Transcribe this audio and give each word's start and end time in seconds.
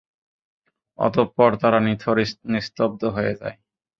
অতঃপর 0.99 1.51
তারা 1.61 1.79
নিথর 1.79 2.17
নিস্তব্ধ 2.53 3.01
হয়ে 3.15 3.33
যায়। 3.35 3.55